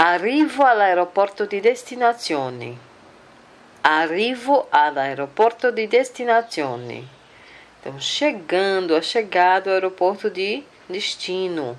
Arrivo 0.00 0.62
all'aeroporto 0.62 1.44
di 1.44 1.58
destinazione. 1.58 2.78
Arrivo 3.80 4.68
all'aeroporto 4.70 5.72
di 5.72 5.88
destinazione. 5.88 7.04
Então, 7.80 7.98
chegando, 7.98 8.94
a 8.94 9.02
chegada 9.02 9.70
ao 9.70 9.74
aeroporto 9.74 10.30
de 10.30 10.62
destino. 10.88 11.76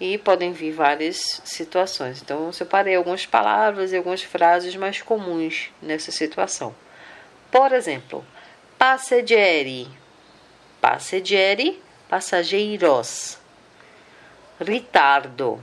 E 0.00 0.16
podem 0.16 0.52
vir 0.52 0.72
várias 0.72 1.42
situações. 1.44 2.22
Então, 2.22 2.46
eu 2.46 2.54
separei 2.54 2.94
algumas 2.94 3.26
palavras 3.26 3.92
e 3.92 3.98
algumas 3.98 4.22
frases 4.22 4.74
mais 4.74 5.02
comuns 5.02 5.70
nessa 5.82 6.10
situação. 6.10 6.74
Por 7.50 7.70
exemplo, 7.72 8.24
passeggeri. 8.78 9.90
Passeggeri, 10.80 11.82
passageiros. 12.08 13.36
Ritardo. 14.58 15.62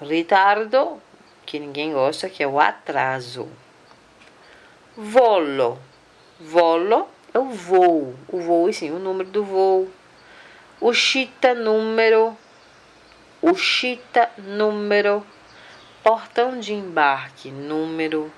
Ritardo, 0.00 1.02
que 1.46 1.60
ninguém 1.60 1.92
gosta, 1.92 2.28
que 2.28 2.42
é 2.42 2.46
o 2.46 2.60
atraso. 2.60 3.48
Volo. 4.96 5.78
Volo 6.40 7.08
é 7.32 7.38
o 7.38 7.50
voo. 7.50 8.14
O 8.28 8.40
voo, 8.40 8.72
sim, 8.72 8.90
o 8.90 8.98
número 8.98 9.30
do 9.30 9.44
voo. 9.44 9.88
Uscita 10.80 11.54
número. 11.54 12.36
Uscita 13.40 14.28
número. 14.36 15.24
Portão 16.02 16.58
de 16.58 16.74
embarque, 16.74 17.50
número 17.50 18.32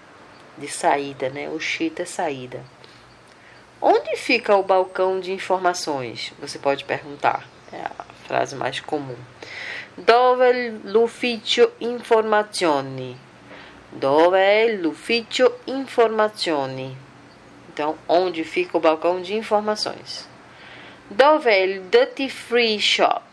de 0.57 0.69
saída, 0.69 1.29
né? 1.29 1.49
Uscita 1.49 2.03
é 2.03 2.07
saída. 2.07 2.65
Onde 3.81 4.17
fica 4.17 4.57
o 4.57 4.63
balcão 4.63 5.21
de 5.21 5.33
informações? 5.33 6.33
Você 6.41 6.59
pode 6.59 6.85
perguntar. 6.85 7.47
É 7.73 7.83
a 7.83 8.05
frase 8.27 8.57
mais 8.57 8.81
comum. 8.81 9.17
Dove 10.05 10.79
l'ufficio 10.85 11.75
informazioni? 11.79 13.19
Dove 13.91 14.39
è 14.39 14.73
l'ufficio 14.77 15.59
informazioni? 15.65 16.97
Então, 17.69 17.99
onde 18.07 18.45
fica 18.45 18.77
o 18.77 18.81
balcão 18.81 19.21
de 19.21 19.35
informações? 19.35 20.29
Dove 21.11 21.51
è 21.51 21.57
il 21.63 21.81
duty 21.81 22.29
free 22.29 22.81
shop? 22.81 23.25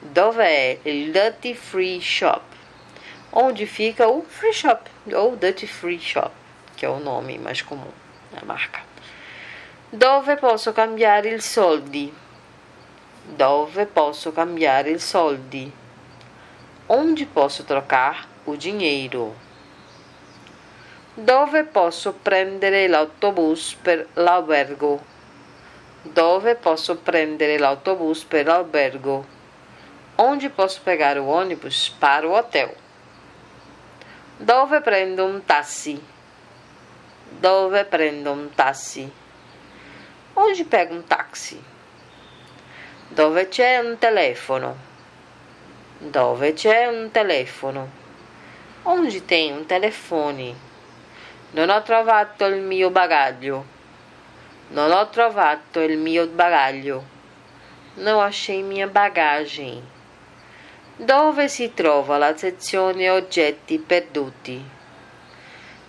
Dove 0.00 0.44
è 0.44 0.78
il 0.82 1.12
duty 1.12 1.54
free 1.54 2.00
shop? 2.00 2.42
Onde 3.30 3.64
fica 3.64 4.08
o 4.08 4.22
free 4.22 4.52
shop 4.52 4.90
ou 5.12 5.36
duty 5.36 5.68
free 5.68 6.00
shop, 6.00 6.32
que 6.76 6.84
é 6.84 6.88
o 6.88 6.98
nome 6.98 7.38
mais 7.38 7.62
comum 7.62 7.92
da 8.32 8.44
marca. 8.44 8.80
Dove 9.92 10.36
posso 10.38 10.72
cambiare 10.72 11.32
i 11.32 11.40
soldi? 11.40 12.12
Dove 13.24 13.86
posso 13.86 14.32
cambiare 14.32 14.90
i 14.90 14.98
soldi? 14.98 15.72
Onde 16.86 17.26
posso 17.26 17.64
trocar 17.64 18.26
o 18.44 18.56
dinheiro? 18.56 19.34
Dove 21.14 21.64
posso 21.64 22.12
prendere 22.12 22.86
l'autobus 22.86 23.74
per 23.74 24.06
l'albergo? 24.14 25.00
Dove 26.02 26.54
posso 26.54 26.96
prendere 26.96 27.58
l'autobus 27.58 28.24
per 28.24 28.46
l'albergo? 28.46 29.26
Onde 30.16 30.48
posso 30.48 30.80
pegar 30.82 31.18
o 31.18 31.26
ônibus 31.26 31.88
para 31.98 32.26
o 32.26 32.32
hotel? 32.32 32.74
Dove 34.38 34.80
prendo 34.80 35.24
un 35.24 35.44
taxi? 35.44 36.00
Dove 37.40 37.84
prendo 37.84 38.32
un 38.32 38.48
taxi? 38.54 39.12
Onde 40.34 40.64
pego 40.64 40.94
um 40.94 41.02
táxi? 41.02 41.60
Dove 43.10 43.48
c'è 43.48 43.78
un 43.78 43.96
telefono? 43.98 44.76
Dove 45.98 46.52
c'è 46.52 46.86
un 46.86 47.10
telefono? 47.10 47.88
Onde 48.82 49.24
tem 49.24 49.56
um 49.56 49.66
telefone? 49.66 50.54
Non 51.52 51.70
ho 51.70 51.82
trovato 51.82 52.44
il 52.44 52.60
mio 52.60 52.90
bagaglio. 52.90 53.64
Non 54.68 54.92
ho 54.92 55.08
trovato 55.08 55.80
il 55.80 55.96
mio 55.96 56.26
bagaglio. 56.26 57.02
Não 57.96 58.20
achei 58.20 58.62
minha 58.62 58.86
bagagem. 58.86 59.82
Dove 60.96 61.48
si 61.48 61.72
trova 61.72 62.18
la 62.18 62.36
sezione 62.36 63.08
oggetti 63.08 63.78
perduti? 63.78 64.62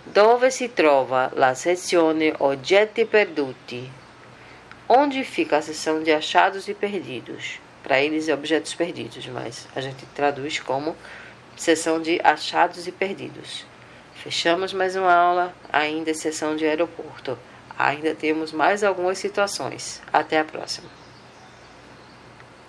Dove 0.04 0.50
si 0.50 0.72
trova 0.72 1.30
la 1.34 1.54
sezione 1.54 2.34
oggetti 2.38 3.06
perduti? 3.06 3.99
Onde 4.92 5.24
fica 5.24 5.58
a 5.58 5.62
seção 5.62 6.02
de 6.02 6.12
achados 6.12 6.68
e 6.68 6.74
perdidos? 6.74 7.60
Para 7.84 8.02
eles 8.02 8.28
é 8.28 8.34
objetos 8.34 8.74
perdidos, 8.74 9.24
mas 9.28 9.68
a 9.76 9.82
gente 9.82 10.04
traduz 10.16 10.60
como 10.60 10.96
seção 11.56 12.02
de 12.02 12.20
achados 12.24 12.88
e 12.88 12.92
perdidos. 12.92 13.68
Fechamos 14.16 14.74
mais 14.74 14.96
uma 14.96 15.14
aula, 15.14 15.54
ainda 15.72 16.10
exceção 16.10 16.56
de 16.56 16.66
aeroporto. 16.66 17.38
Ainda 17.78 18.16
temos 18.16 18.52
mais 18.52 18.84
algumas 18.84 19.20
situações. 19.20 20.02
Até 20.12 20.40
a 20.40 20.44
próxima. 20.44 20.90